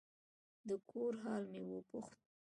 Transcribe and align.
د 0.67 0.69
کور 0.89 1.13
حال 1.23 1.43
مې 1.51 1.61
وپوښت. 1.65 2.19